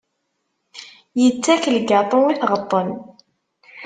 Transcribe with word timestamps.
Yettak 1.21 1.63
lgaṭu 1.75 2.19
i 2.29 2.33
tɣeṭṭen. 2.41 2.89